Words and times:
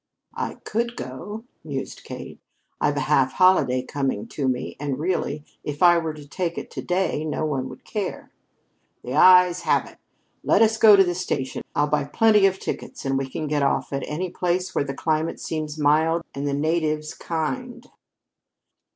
"I 0.33 0.55
could 0.63 0.95
go," 0.95 1.43
mused 1.63 2.03
Kate. 2.03 2.39
"I've 2.81 2.97
a 2.97 3.01
half 3.01 3.33
holiday 3.33 3.83
coming 3.83 4.25
to 4.29 4.47
me, 4.47 4.75
and 4.79 4.97
really, 4.97 5.45
if 5.63 5.83
I 5.83 5.99
were 5.99 6.15
to 6.15 6.27
take 6.27 6.57
it 6.57 6.71
to 6.71 6.81
day, 6.81 7.23
no 7.23 7.45
one 7.45 7.69
would 7.69 7.85
care." 7.85 8.31
"The 9.03 9.13
ayes 9.13 9.61
have 9.61 9.87
it! 9.87 9.99
Let 10.43 10.63
us 10.63 10.77
go 10.79 10.95
to 10.95 11.03
the 11.03 11.13
station 11.13 11.61
I'll 11.75 11.85
buy 11.85 12.05
plenty 12.05 12.47
of 12.47 12.57
tickets 12.57 13.05
and 13.05 13.15
we 13.15 13.29
can 13.29 13.45
get 13.47 13.61
off 13.61 13.93
at 13.93 14.01
any 14.07 14.31
place 14.31 14.73
where 14.73 14.83
the 14.83 14.95
climate 14.95 15.39
seems 15.39 15.77
mild 15.77 16.23
and 16.33 16.47
the 16.47 16.55
natives 16.55 17.13
kind." 17.13 17.85